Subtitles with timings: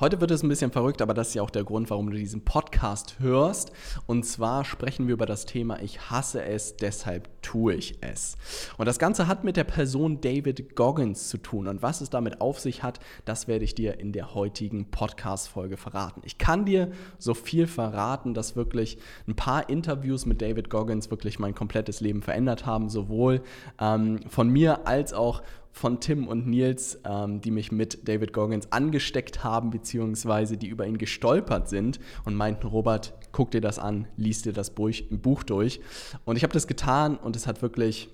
[0.00, 2.16] Heute wird es ein bisschen verrückt, aber das ist ja auch der Grund, warum du
[2.16, 3.70] diesen Podcast hörst.
[4.06, 8.36] Und zwar sprechen wir über das Thema Ich hasse es, deshalb tue ich es.
[8.76, 11.68] Und das Ganze hat mit der Person David Goggins zu tun.
[11.68, 15.76] Und was es damit auf sich hat, das werde ich dir in der heutigen Podcast-Folge
[15.76, 16.22] verraten.
[16.24, 16.90] Ich kann dir
[17.20, 22.20] so viel verraten, dass wirklich ein paar Interviews mit David Goggins wirklich mein komplettes Leben
[22.20, 23.42] verändert haben, sowohl
[23.78, 25.40] ähm, von mir als auch
[25.74, 30.86] von Tim und Nils, ähm, die mich mit David Goggins angesteckt haben, beziehungsweise die über
[30.86, 35.80] ihn gestolpert sind und meinten, Robert, guck dir das an, lies dir das Buch durch.
[36.24, 38.08] Und ich habe das getan und es hat wirklich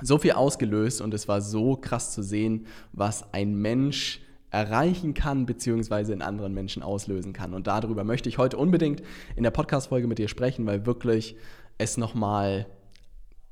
[0.00, 4.20] so viel ausgelöst und es war so krass zu sehen, was ein Mensch
[4.50, 7.54] erreichen kann, beziehungsweise in anderen Menschen auslösen kann.
[7.54, 9.02] Und darüber möchte ich heute unbedingt
[9.34, 11.34] in der Podcast-Folge mit dir sprechen, weil wirklich
[11.76, 12.66] es nochmal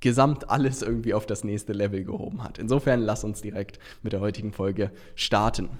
[0.02, 2.58] gesamt alles irgendwie auf das nächste Level gehoben hat.
[2.58, 5.70] Insofern lass uns direkt mit der heutigen Folge starten.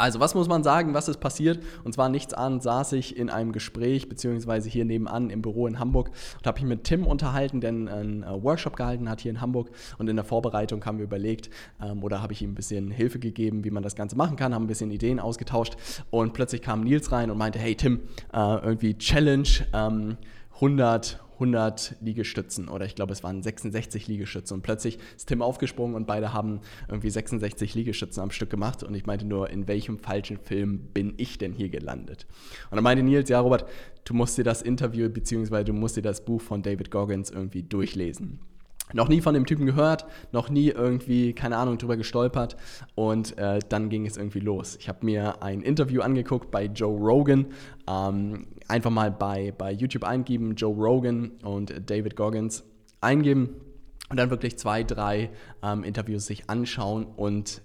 [0.00, 1.58] Also, was muss man sagen, was ist passiert?
[1.82, 5.80] Und zwar nichts an, saß ich in einem Gespräch, beziehungsweise hier nebenan im Büro in
[5.80, 9.40] Hamburg und habe mich mit Tim unterhalten, der einen äh, Workshop gehalten hat hier in
[9.40, 9.70] Hamburg.
[9.98, 11.50] Und in der Vorbereitung haben wir überlegt,
[11.82, 14.54] ähm, oder habe ich ihm ein bisschen Hilfe gegeben, wie man das Ganze machen kann,
[14.54, 15.76] haben ein bisschen Ideen ausgetauscht.
[16.10, 20.16] Und plötzlich kam Nils rein und meinte: Hey Tim, äh, irgendwie Challenge ähm,
[20.54, 24.56] 100, 100 Liegestützen oder ich glaube, es waren 66 Liegestützen.
[24.56, 28.82] Und plötzlich ist Tim aufgesprungen und beide haben irgendwie 66 Liegestützen am Stück gemacht.
[28.82, 32.26] Und ich meinte nur, in welchem falschen Film bin ich denn hier gelandet?
[32.70, 33.68] Und dann meinte Nils, ja, Robert,
[34.04, 35.64] du musst dir das Interview bzw.
[35.64, 38.40] du musst dir das Buch von David Goggins irgendwie durchlesen
[38.92, 42.56] noch nie von dem Typen gehört, noch nie irgendwie, keine Ahnung, drüber gestolpert
[42.94, 44.76] und äh, dann ging es irgendwie los.
[44.80, 47.46] Ich habe mir ein Interview angeguckt bei Joe Rogan,
[47.88, 52.64] ähm, einfach mal bei, bei YouTube eingeben, Joe Rogan und David Goggins
[53.00, 53.50] eingeben
[54.08, 55.30] und dann wirklich zwei, drei
[55.62, 57.62] ähm, Interviews sich anschauen und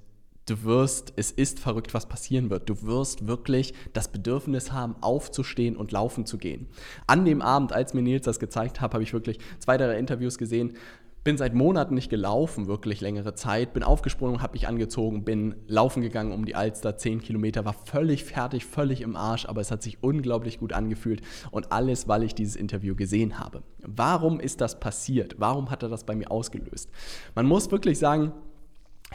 [0.48, 2.70] du wirst, es ist verrückt, was passieren wird.
[2.70, 6.68] Du wirst wirklich das Bedürfnis haben, aufzustehen und laufen zu gehen.
[7.08, 10.38] An dem Abend, als mir Nils das gezeigt hat, habe ich wirklich zwei, drei Interviews
[10.38, 10.74] gesehen,
[11.24, 13.74] bin seit Monaten nicht gelaufen, wirklich längere Zeit.
[13.74, 18.26] Bin aufgesprungen, habe mich angezogen, bin laufen gegangen um die Alster, 10 Kilometer, war völlig
[18.26, 22.36] fertig, völlig im Arsch, aber es hat sich unglaublich gut angefühlt und alles, weil ich
[22.36, 23.64] dieses Interview gesehen habe.
[23.86, 25.36] Warum ist das passiert?
[25.38, 26.90] Warum hat er das bei mir ausgelöst?
[27.36, 28.34] Man muss wirklich sagen,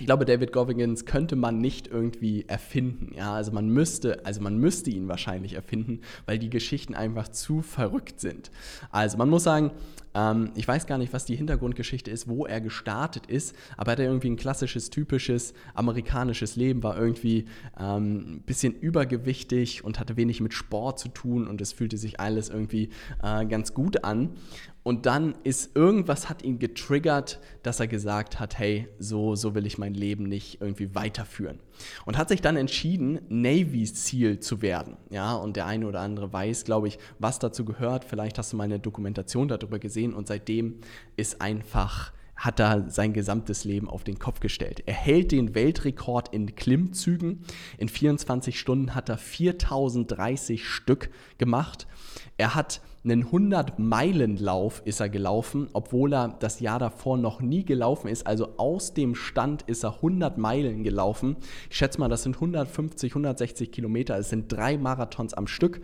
[0.01, 3.13] ich glaube, David Goggins könnte man nicht irgendwie erfinden.
[3.17, 7.63] Ja, also man müsste, also man müsste ihn wahrscheinlich erfinden, weil die Geschichten einfach zu
[7.63, 8.51] verrückt sind.
[8.91, 9.73] Also man muss sagen,
[10.19, 13.93] ähm, ich weiß gar nicht, was die Hintergrundgeschichte ist, wo er gestartet ist, aber er
[13.93, 17.47] hat irgendwie ein klassisches, typisches amerikanisches Leben, war irgendwie
[17.79, 22.21] ähm, ein bisschen übergewichtig und hatte wenig mit Sport zu tun und es fühlte sich
[22.21, 22.91] alles irgendwie
[23.23, 24.31] äh, ganz gut an.
[24.89, 29.67] Und dann ist irgendwas hat ihn getriggert, dass er gesagt hat, hey, so, so will
[29.67, 31.61] ich mein Leben nicht irgendwie weiterführen.
[32.07, 34.97] Und hat sich dann entschieden, Navy SEAL zu werden.
[35.11, 38.05] Ja, und der eine oder andere weiß, glaube ich, was dazu gehört.
[38.05, 40.81] Vielleicht hast du mal eine Dokumentation darüber gesehen und seitdem
[41.17, 44.85] ist einfach hat er sein gesamtes Leben auf den Kopf gestellt.
[44.87, 47.43] Er hält den Weltrekord in Klimmzügen.
[47.79, 51.89] In 24 Stunden hat er 4030 Stück gemacht.
[52.37, 58.09] Er hat einen 100-Meilen-Lauf ist er gelaufen, obwohl er das Jahr davor noch nie gelaufen
[58.09, 58.27] ist.
[58.27, 61.37] Also aus dem Stand ist er 100 Meilen gelaufen.
[61.71, 64.19] Ich schätze mal, das sind 150, 160 Kilometer.
[64.19, 65.81] Es sind drei Marathons am Stück.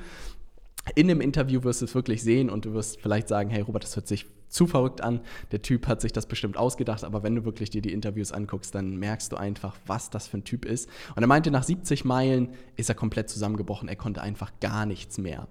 [0.94, 3.84] In dem Interview wirst du es wirklich sehen und du wirst vielleicht sagen, hey Robert,
[3.84, 5.20] das hört sich zu verrückt an.
[5.50, 8.74] Der Typ hat sich das bestimmt ausgedacht, aber wenn du wirklich dir die Interviews anguckst,
[8.74, 10.88] dann merkst du einfach, was das für ein Typ ist.
[11.16, 13.88] Und er meinte, nach 70 Meilen ist er komplett zusammengebrochen.
[13.88, 15.48] Er konnte einfach gar nichts mehr.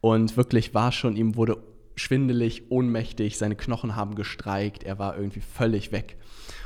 [0.00, 1.58] Und wirklich war schon, ihm wurde
[1.94, 6.16] schwindelig, ohnmächtig, seine Knochen haben gestreikt, er war irgendwie völlig weg.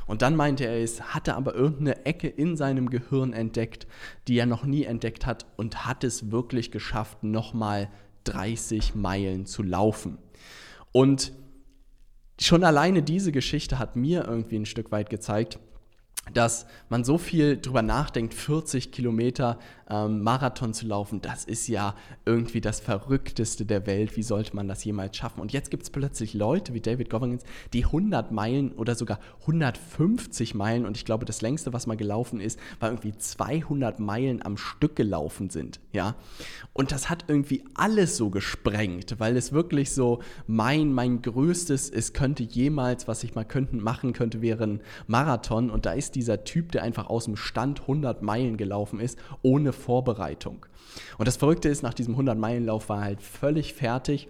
[0.07, 3.87] Und dann meinte er, es hatte aber irgendeine Ecke in seinem Gehirn entdeckt,
[4.29, 7.91] die er noch nie entdeckt hat und hat es wirklich geschafft, nochmal
[8.25, 10.19] 30 Meilen zu laufen.
[10.93, 11.33] Und
[12.41, 15.59] schon alleine diese Geschichte hat mir irgendwie ein Stück weit gezeigt,
[16.33, 19.59] dass man so viel drüber nachdenkt, 40 Kilometer
[19.89, 21.95] ähm, Marathon zu laufen, das ist ja
[22.25, 24.17] irgendwie das Verrückteste der Welt.
[24.17, 25.41] Wie sollte man das jemals schaffen?
[25.41, 30.55] Und jetzt gibt es plötzlich Leute wie David Goggins, die 100 Meilen oder sogar 150
[30.55, 34.57] Meilen, und ich glaube, das längste, was mal gelaufen ist, war irgendwie 200 Meilen am
[34.57, 35.81] Stück gelaufen sind.
[35.93, 36.17] Ja?
[36.73, 42.13] Und das hat irgendwie alles so gesprengt, weil es wirklich so mein, mein größtes, es
[42.13, 45.71] könnte jemals, was ich mal könnten, machen könnte, wäre ein Marathon.
[45.71, 49.73] Und da ist dieser Typ, der einfach aus dem Stand 100 Meilen gelaufen ist, ohne
[49.73, 50.67] Vorbereitung.
[51.19, 54.29] Und das Verrückte ist, nach diesem 100-Meilen-Lauf war er halt völlig fertig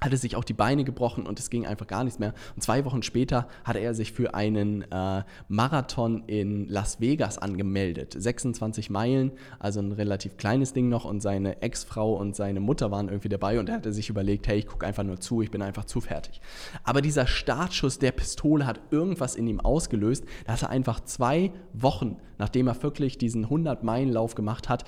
[0.00, 2.32] hatte sich auch die Beine gebrochen und es ging einfach gar nichts mehr.
[2.54, 8.14] Und zwei Wochen später hatte er sich für einen äh, Marathon in Las Vegas angemeldet.
[8.16, 11.04] 26 Meilen, also ein relativ kleines Ding noch.
[11.04, 14.58] Und seine Ex-Frau und seine Mutter waren irgendwie dabei und er hatte sich überlegt, hey,
[14.58, 16.40] ich gucke einfach nur zu, ich bin einfach zu fertig.
[16.84, 22.16] Aber dieser Startschuss der Pistole hat irgendwas in ihm ausgelöst, dass er einfach zwei Wochen,
[22.38, 24.84] nachdem er wirklich diesen 100-Meilen-Lauf gemacht hat,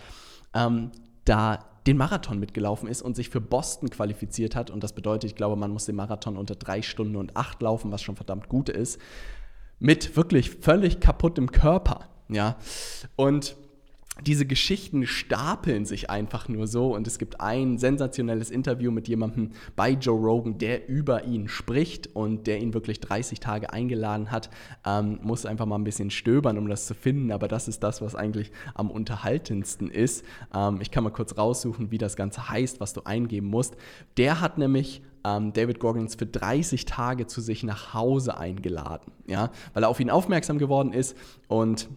[0.54, 0.90] ähm,
[1.24, 4.70] da den Marathon mitgelaufen ist und sich für Boston qualifiziert hat.
[4.70, 7.90] Und das bedeutet, ich glaube, man muss den Marathon unter drei Stunden und acht laufen,
[7.90, 9.00] was schon verdammt gut ist.
[9.78, 12.08] Mit wirklich völlig kaputtem Körper.
[12.28, 12.56] Ja.
[13.16, 13.56] Und
[14.20, 19.52] diese Geschichten stapeln sich einfach nur so und es gibt ein sensationelles Interview mit jemandem
[19.74, 24.50] bei Joe Rogan, der über ihn spricht und der ihn wirklich 30 Tage eingeladen hat.
[24.86, 28.02] Ähm, muss einfach mal ein bisschen stöbern, um das zu finden, aber das ist das,
[28.02, 30.24] was eigentlich am unterhaltendsten ist.
[30.54, 33.76] Ähm, ich kann mal kurz raussuchen, wie das Ganze heißt, was du eingeben musst.
[34.18, 39.50] Der hat nämlich ähm, David Goggins für 30 Tage zu sich nach Hause eingeladen, ja,
[39.72, 41.16] weil er auf ihn aufmerksam geworden ist
[41.48, 41.88] und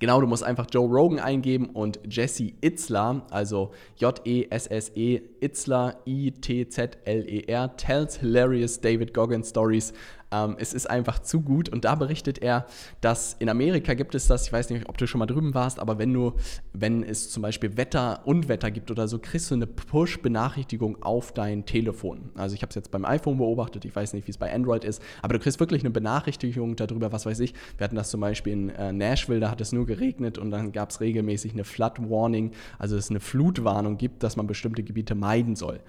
[0.00, 8.16] Genau, du musst einfach Joe Rogan eingeben und Jesse Itzler, also J-E-S-S-E, Itzler, I-T-Z-L-E-R, tells
[8.18, 9.92] hilarious David Goggins Stories
[10.34, 11.68] ähm, es ist einfach zu gut.
[11.68, 12.66] Und da berichtet er,
[13.00, 15.78] dass in Amerika gibt es das, ich weiß nicht, ob du schon mal drüben warst,
[15.78, 16.32] aber wenn du,
[16.72, 21.64] wenn es zum Beispiel Wetter, Unwetter gibt oder so, kriegst du eine Push-Benachrichtigung auf dein
[21.66, 22.30] Telefon.
[22.34, 24.84] Also ich habe es jetzt beim iPhone beobachtet, ich weiß nicht, wie es bei Android
[24.84, 27.54] ist, aber du kriegst wirklich eine Benachrichtigung darüber, was weiß ich.
[27.76, 30.72] Wir hatten das zum Beispiel in äh, Nashville, da hat es nur geregnet und dann
[30.72, 35.14] gab es regelmäßig eine Flood Warning, also es eine Flutwarnung gibt, dass man bestimmte Gebiete
[35.14, 35.80] meiden soll.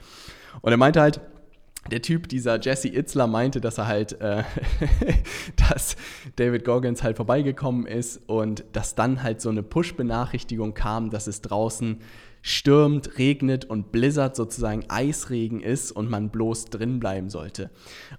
[0.61, 1.21] Und er meinte halt,
[1.91, 4.43] der Typ, dieser Jesse Itzler, meinte, dass er halt, äh,
[5.69, 5.95] dass
[6.35, 11.41] David Goggins halt vorbeigekommen ist und dass dann halt so eine Push-Benachrichtigung kam, dass es
[11.41, 11.99] draußen
[12.41, 17.71] stürmt, regnet und Blizzard sozusagen Eisregen ist und man bloß drin bleiben sollte.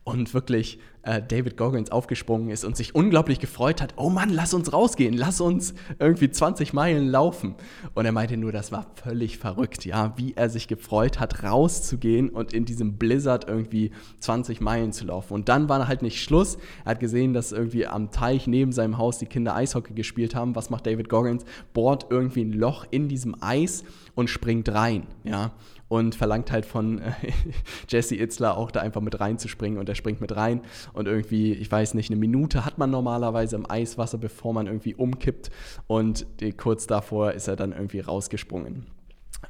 [0.02, 4.52] Und wirklich äh, David Goggins aufgesprungen ist und sich unglaublich gefreut hat, oh Mann, lass
[4.52, 7.54] uns rausgehen, lass uns irgendwie 20 Meilen laufen.
[7.94, 12.28] Und er meinte nur, das war völlig verrückt, ja, wie er sich gefreut hat, rauszugehen
[12.28, 15.32] und in diesem Blizzard irgendwie 20 Meilen zu laufen.
[15.32, 16.58] Und dann war halt nicht Schluss.
[16.84, 20.56] Er hat gesehen, dass irgendwie am Teich neben seinem Haus die Kinder Eishockey gespielt haben.
[20.56, 21.44] Was macht David Goggins?
[21.72, 25.52] Bohrt irgendwie ein Loch in diesem Eis und springt rein, ja
[25.88, 27.12] und verlangt halt von äh,
[27.88, 30.62] Jesse Itzler auch da einfach mit reinzuspringen und er springt mit rein
[30.92, 34.94] und irgendwie, ich weiß nicht, eine Minute hat man normalerweise im Eiswasser, bevor man irgendwie
[34.94, 35.50] umkippt
[35.86, 38.86] und kurz davor ist er dann irgendwie rausgesprungen.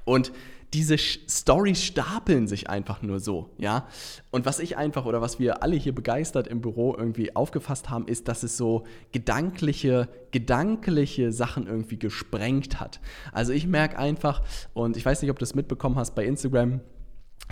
[0.05, 0.33] Und
[0.73, 3.87] diese Stories stapeln sich einfach nur so, ja.
[4.31, 8.07] Und was ich einfach oder was wir alle hier begeistert im Büro irgendwie aufgefasst haben,
[8.09, 13.01] ist, dass es so gedankliche, gedankliche Sachen irgendwie gesprengt hat.
[13.33, 14.43] Also ich merke einfach,
[14.75, 16.81] und ich weiß nicht, ob du es mitbekommen hast bei Instagram,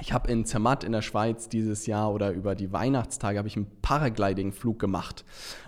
[0.00, 3.56] ich habe in Zermatt in der Schweiz dieses Jahr oder über die Weihnachtstage habe ich
[3.56, 5.24] einen Paragliding-Flug gemacht.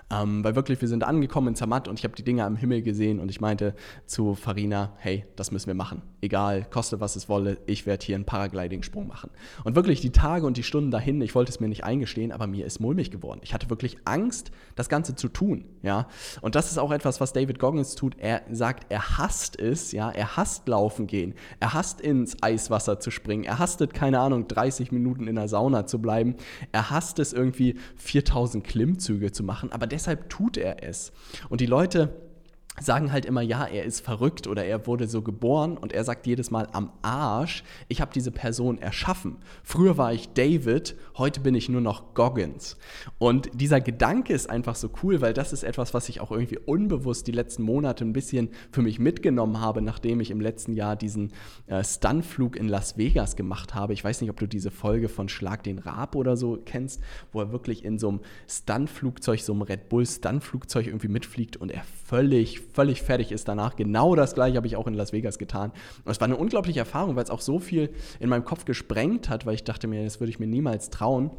[0.08, 2.82] Ähm, weil wirklich, wir sind angekommen in Zermatt und ich habe die Dinge am Himmel
[2.82, 3.74] gesehen und ich meinte
[4.06, 6.02] zu Farina, hey, das müssen wir machen.
[6.20, 9.30] Egal, koste was es wolle, ich werde hier einen Paragliding-Sprung machen.
[9.64, 12.46] Und wirklich die Tage und die Stunden dahin, ich wollte es mir nicht eingestehen, aber
[12.46, 13.40] mir ist mulmig geworden.
[13.42, 15.64] Ich hatte wirklich Angst, das Ganze zu tun.
[15.82, 16.06] Ja?
[16.40, 18.16] Und das ist auch etwas, was David Goggins tut.
[18.18, 21.34] Er sagt, er hasst es, ja, er hasst laufen gehen.
[21.58, 23.42] Er hasst ins Eiswasser zu springen.
[23.42, 26.36] Er hasst keine Ahnung, 30 Minuten in der Sauna zu bleiben.
[26.70, 29.72] Er hasst es irgendwie 4000 Klimmzüge zu machen.
[29.72, 31.12] Aber deshalb tut er es.
[31.48, 32.12] Und die Leute
[32.80, 36.26] sagen halt immer, ja, er ist verrückt oder er wurde so geboren und er sagt
[36.26, 39.36] jedes Mal am Arsch, ich habe diese Person erschaffen.
[39.62, 42.76] Früher war ich David, heute bin ich nur noch Goggins.
[43.18, 46.58] Und dieser Gedanke ist einfach so cool, weil das ist etwas, was ich auch irgendwie
[46.58, 50.96] unbewusst die letzten Monate ein bisschen für mich mitgenommen habe, nachdem ich im letzten Jahr
[50.96, 51.32] diesen
[51.66, 53.92] äh, Stuntflug in Las Vegas gemacht habe.
[53.92, 57.02] Ich weiß nicht, ob du diese Folge von Schlag den Raab oder so kennst,
[57.32, 61.70] wo er wirklich in so einem Stuntflugzeug, so einem Red Bull Stuntflugzeug irgendwie mitfliegt und
[61.70, 63.74] er völlig völlig fertig ist danach.
[63.74, 65.72] Genau das gleiche habe ich auch in Las Vegas getan.
[66.04, 67.90] Und es war eine unglaubliche Erfahrung, weil es auch so viel
[68.20, 71.30] in meinem Kopf gesprengt hat, weil ich dachte mir, das würde ich mir niemals trauen.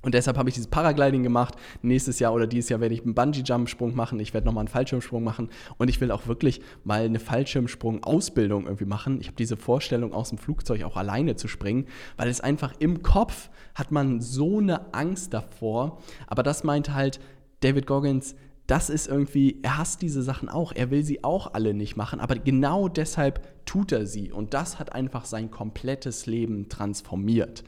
[0.00, 1.56] Und deshalb habe ich dieses Paragliding gemacht.
[1.82, 4.20] Nächstes Jahr oder dieses Jahr werde ich einen Bungee-Jump-Sprung machen.
[4.20, 5.48] Ich werde nochmal einen Fallschirmsprung machen.
[5.76, 9.20] Und ich will auch wirklich mal eine Fallschirmsprung-Ausbildung irgendwie machen.
[9.20, 13.02] Ich habe diese Vorstellung, aus dem Flugzeug auch alleine zu springen, weil es einfach im
[13.02, 15.98] Kopf hat man so eine Angst davor.
[16.28, 17.18] Aber das meint halt
[17.60, 18.36] David Goggins,
[18.68, 20.72] das ist irgendwie, er hasst diese Sachen auch.
[20.74, 24.30] Er will sie auch alle nicht machen, aber genau deshalb tut er sie.
[24.30, 27.64] Und das hat einfach sein komplettes Leben transformiert.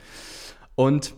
[0.75, 1.15] Und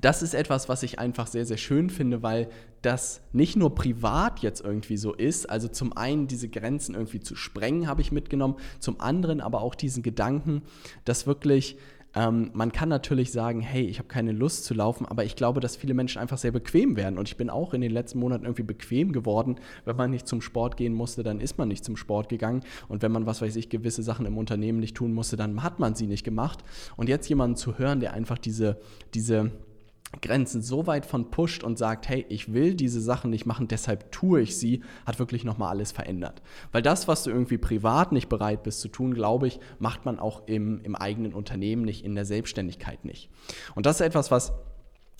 [0.00, 2.48] das ist etwas, was ich einfach sehr, sehr schön finde, weil
[2.80, 7.36] das nicht nur privat jetzt irgendwie so ist, also zum einen diese Grenzen irgendwie zu
[7.36, 10.62] sprengen, habe ich mitgenommen, zum anderen aber auch diesen Gedanken,
[11.04, 11.76] dass wirklich
[12.14, 15.60] ähm, man kann natürlich sagen, hey, ich habe keine Lust zu laufen, aber ich glaube,
[15.60, 17.18] dass viele Menschen einfach sehr bequem werden.
[17.18, 19.56] Und ich bin auch in den letzten Monaten irgendwie bequem geworden.
[19.84, 22.62] Wenn man nicht zum Sport gehen musste, dann ist man nicht zum Sport gegangen.
[22.88, 25.78] Und wenn man, was weiß ich, gewisse Sachen im Unternehmen nicht tun musste, dann hat
[25.78, 26.60] man sie nicht gemacht.
[26.96, 28.78] Und jetzt jemanden zu hören, der einfach diese,
[29.14, 29.52] diese
[30.20, 34.12] Grenzen so weit von pusht und sagt, hey, ich will diese Sachen nicht machen, deshalb
[34.12, 36.42] tue ich sie, hat wirklich nochmal alles verändert.
[36.70, 40.18] Weil das, was du irgendwie privat nicht bereit bist zu tun, glaube ich, macht man
[40.18, 43.30] auch im, im eigenen Unternehmen nicht, in der Selbstständigkeit nicht.
[43.74, 44.52] Und das ist etwas, was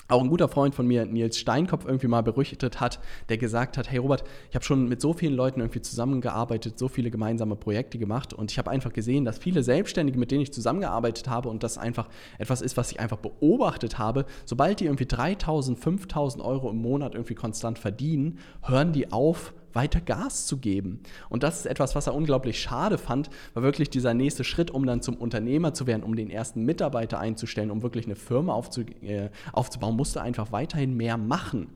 [0.08, 3.90] auch ein guter Freund von mir, Nils Steinkopf, irgendwie mal berichtet hat, der gesagt hat,
[3.90, 7.98] hey Robert, ich habe schon mit so vielen Leuten irgendwie zusammengearbeitet, so viele gemeinsame Projekte
[7.98, 11.62] gemacht und ich habe einfach gesehen, dass viele Selbstständige, mit denen ich zusammengearbeitet habe und
[11.62, 16.70] das einfach etwas ist, was ich einfach beobachtet habe, sobald die irgendwie 3000, 5000 Euro
[16.70, 21.00] im Monat irgendwie konstant verdienen, hören die auf, weiter Gas zu geben.
[21.28, 24.86] Und das ist etwas, was er unglaublich schade fand, war wirklich dieser nächste Schritt, um
[24.86, 28.60] dann zum Unternehmer zu werden, um den ersten Mitarbeiter einzustellen, um wirklich eine Firma
[29.02, 31.68] äh, aufzubauen, musste einfach weiterhin mehr machen.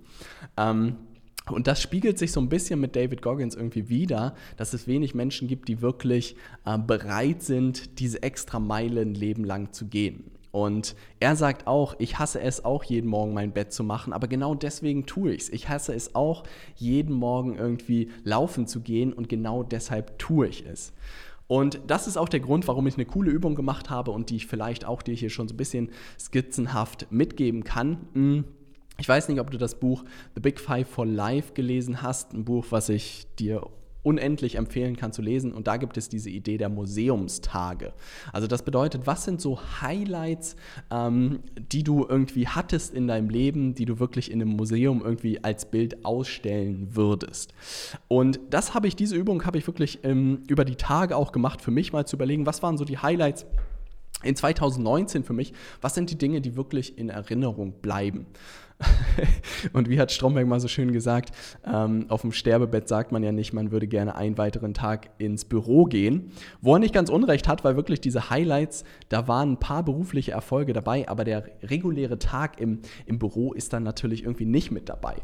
[0.56, 0.96] Ähm,
[1.50, 5.14] und das spiegelt sich so ein bisschen mit David Goggins irgendwie wieder, dass es wenig
[5.14, 10.24] Menschen gibt, die wirklich äh, bereit sind, diese extra Meile ein Leben lang zu gehen.
[10.56, 14.26] Und er sagt auch, ich hasse es auch, jeden Morgen mein Bett zu machen, aber
[14.26, 15.48] genau deswegen tue ich es.
[15.50, 16.44] Ich hasse es auch,
[16.76, 20.94] jeden Morgen irgendwie laufen zu gehen und genau deshalb tue ich es.
[21.46, 24.36] Und das ist auch der Grund, warum ich eine coole Übung gemacht habe und die
[24.36, 28.08] ich vielleicht auch dir hier schon so ein bisschen skizzenhaft mitgeben kann.
[28.14, 28.44] Hm,
[28.96, 30.04] ich weiß nicht, ob du das Buch
[30.36, 33.68] The Big Five for Life gelesen hast, ein Buch, was ich dir
[34.06, 35.52] unendlich empfehlen kann zu lesen.
[35.52, 37.92] Und da gibt es diese Idee der Museumstage.
[38.32, 40.54] Also das bedeutet, was sind so Highlights,
[40.92, 41.40] ähm,
[41.72, 45.68] die du irgendwie hattest in deinem Leben, die du wirklich in einem Museum irgendwie als
[45.68, 47.52] Bild ausstellen würdest.
[48.06, 51.60] Und das habe ich, diese Übung habe ich wirklich ähm, über die Tage auch gemacht,
[51.60, 53.44] für mich mal zu überlegen, was waren so die Highlights
[54.22, 58.26] in 2019 für mich, was sind die Dinge, die wirklich in Erinnerung bleiben.
[59.72, 61.30] Und wie hat Stromberg mal so schön gesagt,
[61.64, 65.44] ähm, auf dem Sterbebett sagt man ja nicht, man würde gerne einen weiteren Tag ins
[65.44, 66.30] Büro gehen.
[66.60, 70.32] Wo er nicht ganz unrecht hat, weil wirklich diese Highlights, da waren ein paar berufliche
[70.32, 74.88] Erfolge dabei, aber der reguläre Tag im, im Büro ist dann natürlich irgendwie nicht mit
[74.88, 75.16] dabei.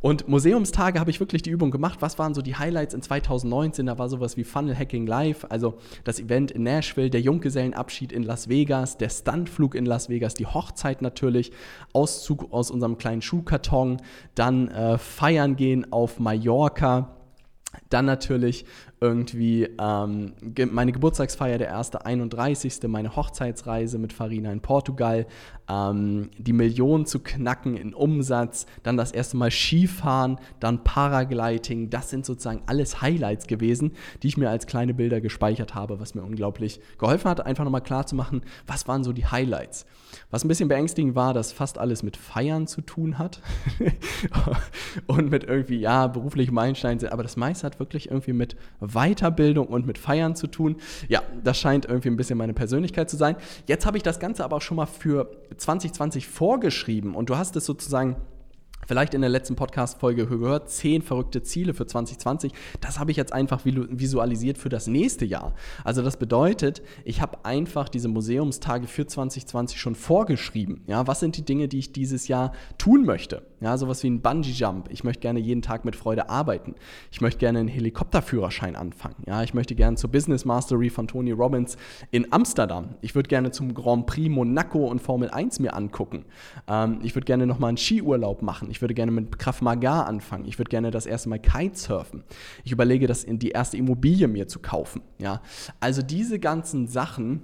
[0.00, 1.98] Und Museumstage habe ich wirklich die Übung gemacht.
[2.00, 3.84] Was waren so die Highlights in 2019?
[3.84, 8.22] Da war sowas wie Funnel Hacking Live, also das Event in Nashville, der Junggesellenabschied in
[8.22, 11.52] Las Vegas, der Stuntflug in Las Vegas, die Hochzeit natürlich,
[11.92, 13.98] Auszug aus unserem kleinen Schuhkarton,
[14.34, 17.16] dann äh, feiern gehen auf Mallorca.
[17.88, 18.64] Dann natürlich
[19.00, 20.34] irgendwie ähm,
[20.70, 22.80] meine Geburtstagsfeier, der erste 31.
[22.86, 25.26] meine Hochzeitsreise mit Farina in Portugal,
[25.70, 31.88] ähm, die Million zu knacken in Umsatz, dann das erste Mal Skifahren, dann Paragliding.
[31.88, 33.92] Das sind sozusagen alles Highlights gewesen,
[34.22, 37.82] die ich mir als kleine Bilder gespeichert habe, was mir unglaublich geholfen hat, einfach nochmal
[37.82, 39.86] klar zu machen, was waren so die Highlights.
[40.30, 43.40] Was ein bisschen beängstigend war, dass fast alles mit Feiern zu tun hat
[45.06, 48.56] und mit irgendwie, ja, beruflichen Meilensteinen, aber das meiste hat wirklich irgendwie mit
[48.92, 50.76] Weiterbildung und mit Feiern zu tun.
[51.08, 53.36] Ja, das scheint irgendwie ein bisschen meine Persönlichkeit zu sein.
[53.66, 57.56] Jetzt habe ich das Ganze aber auch schon mal für 2020 vorgeschrieben und du hast
[57.56, 58.16] es sozusagen
[58.86, 62.52] vielleicht in der letzten Podcast-Folge gehört, zehn verrückte Ziele für 2020.
[62.80, 65.54] Das habe ich jetzt einfach visualisiert für das nächste Jahr.
[65.84, 70.82] Also das bedeutet, ich habe einfach diese Museumstage für 2020 schon vorgeschrieben.
[70.86, 73.42] Ja, was sind die Dinge, die ich dieses Jahr tun möchte?
[73.60, 74.88] Ja, sowas wie ein Bungee-Jump.
[74.90, 76.74] Ich möchte gerne jeden Tag mit Freude arbeiten.
[77.12, 79.16] Ich möchte gerne einen Helikopterführerschein anfangen.
[79.26, 81.76] Ja, ich möchte gerne zur Business Mastery von Tony Robbins
[82.10, 82.94] in Amsterdam.
[83.02, 86.24] Ich würde gerne zum Grand Prix Monaco und Formel 1 mir angucken.
[86.68, 88.69] Ähm, ich würde gerne nochmal einen Skiurlaub machen.
[88.70, 90.44] Ich würde gerne mit Krav Maga anfangen.
[90.46, 92.24] Ich würde gerne das erste Mal Kitesurfen.
[92.64, 95.02] Ich überlege, das in die erste Immobilie mir zu kaufen.
[95.18, 95.42] Ja,
[95.80, 97.42] also diese ganzen Sachen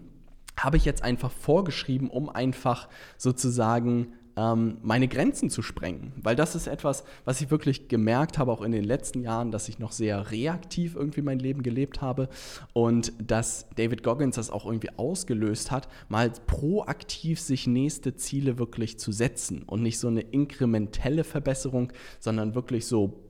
[0.59, 6.13] habe ich jetzt einfach vorgeschrieben, um einfach sozusagen ähm, meine Grenzen zu sprengen.
[6.17, 9.69] Weil das ist etwas, was ich wirklich gemerkt habe, auch in den letzten Jahren, dass
[9.69, 12.29] ich noch sehr reaktiv irgendwie mein Leben gelebt habe
[12.73, 18.99] und dass David Goggins das auch irgendwie ausgelöst hat, mal proaktiv sich nächste Ziele wirklich
[18.99, 23.23] zu setzen und nicht so eine inkrementelle Verbesserung, sondern wirklich so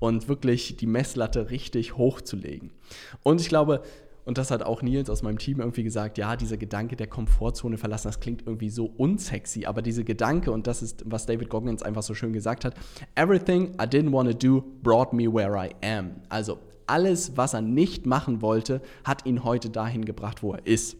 [0.00, 2.72] und wirklich die Messlatte richtig hochzulegen.
[3.22, 3.82] Und ich glaube,
[4.30, 7.78] und das hat auch Nils aus meinem Team irgendwie gesagt, ja, dieser Gedanke der Komfortzone
[7.78, 11.82] verlassen, das klingt irgendwie so unsexy, aber dieser Gedanke, und das ist, was David Goggins
[11.82, 12.76] einfach so schön gesagt hat,
[13.16, 16.12] everything I didn't want to do brought me where I am.
[16.28, 20.96] Also alles, was er nicht machen wollte, hat ihn heute dahin gebracht, wo er ist.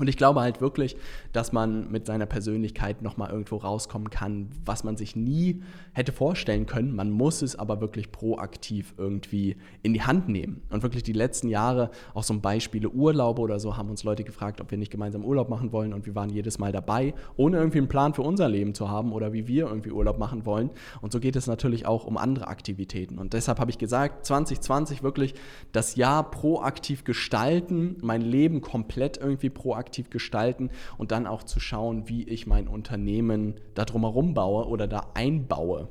[0.00, 0.96] Und ich glaube halt wirklich,
[1.32, 6.66] dass man mit seiner Persönlichkeit nochmal irgendwo rauskommen kann, was man sich nie hätte vorstellen
[6.66, 6.94] können.
[6.96, 10.62] Man muss es aber wirklich proaktiv irgendwie in die Hand nehmen.
[10.70, 14.60] Und wirklich die letzten Jahre, auch so Beispiele Urlaube oder so, haben uns Leute gefragt,
[14.60, 15.92] ob wir nicht gemeinsam Urlaub machen wollen.
[15.92, 19.12] Und wir waren jedes Mal dabei, ohne irgendwie einen Plan für unser Leben zu haben
[19.12, 20.70] oder wie wir irgendwie Urlaub machen wollen.
[21.00, 23.18] Und so geht es natürlich auch um andere Aktivitäten.
[23.18, 25.34] Und deshalb habe ich gesagt, 2020 wirklich
[25.72, 31.58] das Jahr proaktiv gestalten, mein Leben komplett irgendwie proaktiv aktiv gestalten und dann auch zu
[31.58, 35.88] schauen, wie ich mein Unternehmen da drumherum baue oder da einbaue.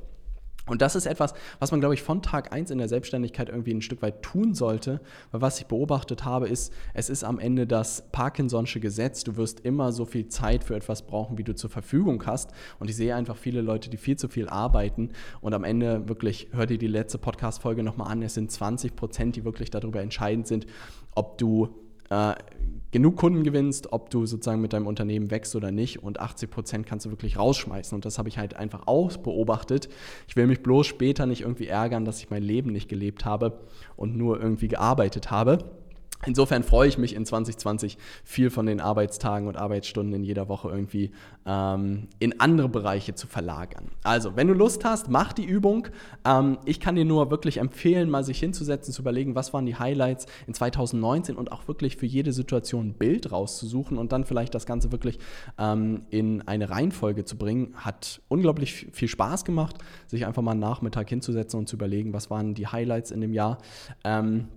[0.66, 3.74] Und das ist etwas, was man, glaube ich, von Tag 1 in der Selbstständigkeit irgendwie
[3.74, 5.00] ein Stück weit tun sollte.
[5.32, 9.24] Weil was ich beobachtet habe, ist, es ist am Ende das Parkinson'sche Gesetz.
[9.24, 12.52] Du wirst immer so viel Zeit für etwas brauchen, wie du zur Verfügung hast.
[12.78, 15.10] Und ich sehe einfach viele Leute, die viel zu viel arbeiten.
[15.40, 19.34] Und am Ende wirklich, hör dir die letzte Podcast-Folge nochmal an, es sind 20 Prozent,
[19.34, 20.66] die wirklich darüber entscheidend sind,
[21.16, 21.79] ob du
[22.10, 22.34] äh,
[22.90, 26.02] genug Kunden gewinnst, ob du sozusagen mit deinem Unternehmen wächst oder nicht.
[26.02, 27.94] Und 80 Prozent kannst du wirklich rausschmeißen.
[27.94, 29.88] Und das habe ich halt einfach auch beobachtet.
[30.28, 33.60] Ich will mich bloß später nicht irgendwie ärgern, dass ich mein Leben nicht gelebt habe
[33.96, 35.58] und nur irgendwie gearbeitet habe.
[36.26, 40.68] Insofern freue ich mich in 2020 viel von den Arbeitstagen und Arbeitsstunden in jeder Woche
[40.68, 41.12] irgendwie
[41.46, 43.88] ähm, in andere Bereiche zu verlagern.
[44.02, 45.88] Also, wenn du Lust hast, mach die Übung.
[46.26, 49.76] Ähm, ich kann dir nur wirklich empfehlen, mal sich hinzusetzen, zu überlegen, was waren die
[49.76, 54.54] Highlights in 2019 und auch wirklich für jede Situation ein Bild rauszusuchen und dann vielleicht
[54.54, 55.18] das Ganze wirklich
[55.58, 57.74] ähm, in eine Reihenfolge zu bringen.
[57.76, 62.28] Hat unglaublich viel Spaß gemacht, sich einfach mal einen Nachmittag hinzusetzen und zu überlegen, was
[62.28, 63.56] waren die Highlights in dem Jahr.
[64.04, 64.48] Ähm,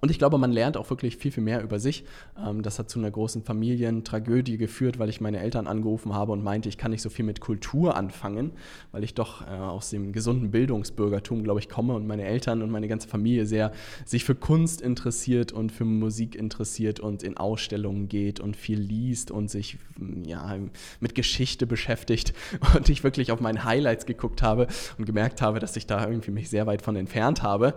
[0.00, 2.04] und ich glaube, man lernt auch wirklich viel, viel mehr über sich.
[2.38, 6.44] Ähm, das hat zu einer großen Familientragödie geführt, weil ich meine Eltern angerufen habe und
[6.44, 8.52] meinte, ich kann nicht so viel mit Kultur anfangen,
[8.92, 12.70] weil ich doch äh, aus dem gesunden Bildungsbürgertum, glaube ich, komme und meine Eltern und
[12.70, 13.72] meine ganze Familie sehr
[14.04, 19.30] sich für Kunst interessiert und für Musik interessiert und in Ausstellungen geht und viel liest
[19.30, 19.78] und sich
[20.24, 20.56] ja,
[21.00, 22.32] mit Geschichte beschäftigt.
[22.74, 26.30] Und ich wirklich auf meine Highlights geguckt habe und gemerkt habe, dass ich da irgendwie
[26.30, 27.74] mich sehr weit von entfernt habe.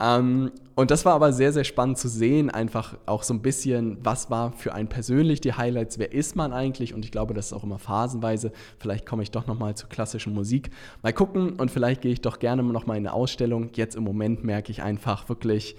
[0.00, 3.98] Ähm, und das war aber sehr, sehr spannend zu sehen, einfach auch so ein bisschen,
[4.02, 6.94] was war für einen persönlich die Highlights, wer ist man eigentlich?
[6.94, 8.52] Und ich glaube, das ist auch immer phasenweise.
[8.78, 10.70] Vielleicht komme ich doch nochmal zur klassischen Musik.
[11.02, 13.70] Mal gucken und vielleicht gehe ich doch gerne nochmal in eine Ausstellung.
[13.74, 15.76] Jetzt im Moment merke ich einfach wirklich,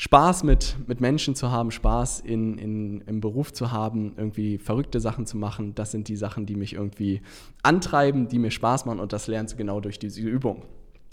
[0.00, 4.98] Spaß mit, mit Menschen zu haben, Spaß in, in, im Beruf zu haben, irgendwie verrückte
[4.98, 7.20] Sachen zu machen, das sind die Sachen, die mich irgendwie
[7.62, 10.62] antreiben, die mir Spaß machen und das lernst du genau durch diese Übung.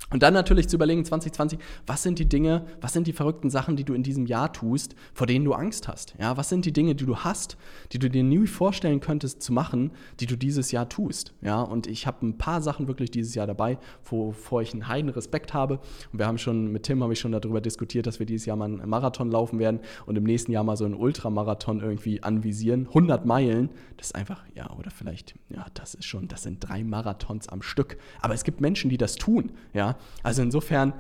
[0.10, 3.76] Und dann natürlich zu überlegen, 2020, was sind die Dinge, was sind die verrückten Sachen,
[3.76, 6.16] die du in diesem Jahr tust, vor denen du Angst hast?
[6.18, 7.58] Ja, was sind die Dinge, die du hast,
[7.92, 11.34] die du dir nie vorstellen könntest zu machen, die du dieses Jahr tust?
[11.42, 15.10] Ja, und ich habe ein paar Sachen wirklich dieses Jahr dabei, wovor ich einen heiden
[15.10, 15.82] Respekt habe.
[16.14, 18.56] Und wir haben schon, mit Tim habe ich schon darüber diskutiert, dass wir dieses Jahr
[18.56, 22.88] mal einen Marathon laufen werden und im nächsten Jahr mal so einen Ultramarathon irgendwie anvisieren.
[22.88, 26.86] 100 Meilen, das ist einfach, ja, oder vielleicht, ja, das ist schon, das sind drei
[26.86, 27.98] Marathons am Stück.
[28.22, 29.87] Aber es gibt Menschen, die das tun, ja.
[30.24, 30.94] Also insofern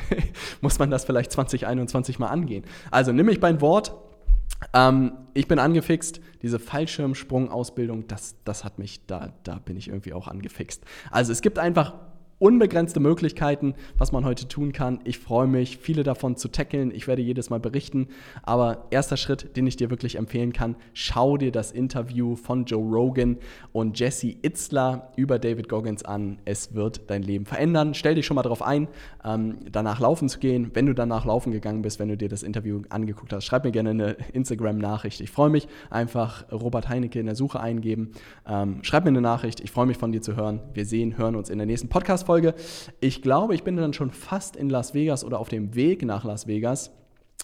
[0.60, 2.64] muss man das vielleicht 2021 mal angehen.
[2.90, 3.94] Also nimm mich beim Wort.
[4.72, 6.20] Ähm, ich bin angefixt.
[6.42, 10.84] Diese Fallschirmsprung-Ausbildung, das, das hat mich, da, da bin ich irgendwie auch angefixt.
[11.10, 11.94] Also es gibt einfach
[12.40, 15.00] unbegrenzte Möglichkeiten, was man heute tun kann.
[15.04, 16.90] Ich freue mich, viele davon zu tackeln.
[16.90, 18.08] Ich werde jedes Mal berichten.
[18.42, 22.82] Aber erster Schritt, den ich dir wirklich empfehlen kann, schau dir das Interview von Joe
[22.82, 23.36] Rogan
[23.72, 26.38] und Jesse Itzler über David Goggins an.
[26.46, 27.92] Es wird dein Leben verändern.
[27.92, 28.88] Stell dich schon mal darauf ein,
[29.22, 30.70] ähm, danach laufen zu gehen.
[30.72, 33.70] Wenn du danach laufen gegangen bist, wenn du dir das Interview angeguckt hast, schreib mir
[33.70, 35.20] gerne eine Instagram-Nachricht.
[35.20, 35.68] Ich freue mich.
[35.90, 38.12] Einfach Robert Heinecke in der Suche eingeben.
[38.48, 39.60] Ähm, schreib mir eine Nachricht.
[39.60, 40.60] Ich freue mich von dir zu hören.
[40.72, 42.29] Wir sehen, hören uns in der nächsten Podcast-Folge.
[42.30, 42.54] Folge.
[43.00, 46.22] Ich glaube, ich bin dann schon fast in Las Vegas oder auf dem Weg nach
[46.22, 46.92] Las Vegas.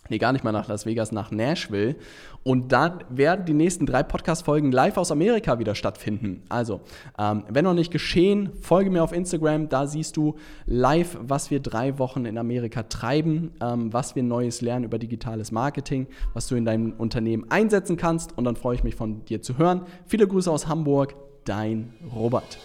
[0.08, 1.96] Nee, gar nicht mal nach Las Vegas, nach Nashville.
[2.44, 6.44] Und dann werden die nächsten drei Podcast-Folgen live aus Amerika wieder stattfinden.
[6.48, 6.82] Also,
[7.18, 9.68] ähm, wenn noch nicht geschehen, folge mir auf Instagram.
[9.68, 14.60] Da siehst du live, was wir drei Wochen in Amerika treiben, ähm, was wir Neues
[14.60, 18.38] lernen über digitales Marketing, was du in deinem Unternehmen einsetzen kannst.
[18.38, 19.82] Und dann freue ich mich von dir zu hören.
[20.06, 21.16] Viele Grüße aus Hamburg.
[21.44, 22.58] dein Robert.